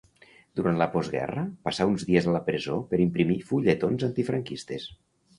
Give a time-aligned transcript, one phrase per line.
[0.59, 4.89] Durant la postguerra passà uns dies a la presó per imprimir fulletons antifranquistes.